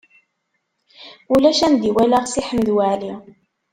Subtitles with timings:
[1.33, 3.13] Ulac anda i walaɣ Si Ḥmed Waɛli.